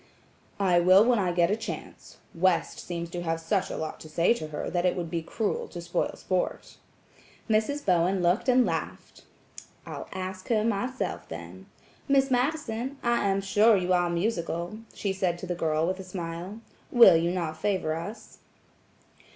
[0.59, 2.17] "I will when I get a chance.
[2.33, 5.21] West seems to have such a lot to say to her that it would be
[5.21, 6.77] cruel to spoil sport."
[7.47, 7.85] Mrs.
[7.85, 9.25] Bowen looked and laughed:
[9.85, 11.67] "I'll ask her myself then.
[12.07, 16.03] Miss Madison, I am sure you are musical," she said to the girl, with a
[16.03, 16.61] smile.
[16.91, 18.39] "Will you not favor us?"